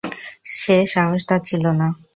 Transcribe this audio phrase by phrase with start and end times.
[0.53, 1.87] সে সাহস তার ছিল না।